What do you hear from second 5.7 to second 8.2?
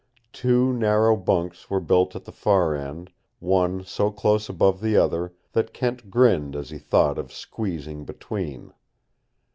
Kent grinned as he thought of squeezing